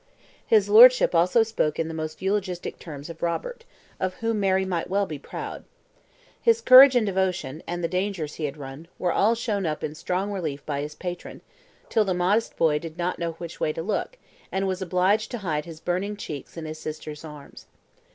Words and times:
His 0.47 0.67
Lordship 0.67 1.13
also 1.13 1.43
spoke 1.43 1.77
in 1.77 1.87
the 1.87 1.93
most 1.93 2.23
eulogistic 2.23 2.79
terms 2.79 3.07
of 3.07 3.21
Robert, 3.21 3.65
of 3.99 4.15
whom 4.15 4.39
Mary 4.39 4.65
might 4.65 4.89
well 4.89 5.05
be 5.05 5.19
proud. 5.19 5.63
His 6.41 6.59
courage 6.59 6.95
and 6.95 7.05
devotion, 7.05 7.61
and 7.67 7.83
the 7.83 7.87
dangers 7.87 8.33
he 8.33 8.45
had 8.45 8.57
run, 8.57 8.87
were 8.97 9.11
all 9.11 9.35
shown 9.35 9.67
up 9.67 9.83
in 9.83 9.93
strong 9.93 10.31
relief 10.31 10.65
by 10.65 10.81
his 10.81 10.95
patron, 10.95 11.41
till 11.87 12.03
the 12.03 12.15
modest 12.15 12.57
boy 12.57 12.79
did 12.79 12.97
not 12.97 13.19
know 13.19 13.33
which 13.33 13.59
way 13.59 13.71
to 13.73 13.83
look, 13.83 14.17
and 14.51 14.65
was 14.65 14.81
obliged 14.81 15.29
to 15.29 15.37
hide 15.45 15.65
his 15.65 15.79
burning 15.79 16.17
cheeks 16.17 16.57
in 16.57 16.65
his 16.65 16.79
sister's 16.79 17.23
arms. 17.23 17.67